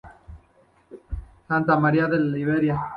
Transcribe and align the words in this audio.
Santa 1.47 1.77
María 1.79 2.07
La 2.07 2.17
Ribera. 2.33 2.89